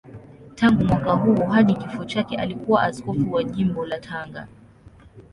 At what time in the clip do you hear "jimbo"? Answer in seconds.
3.43-3.85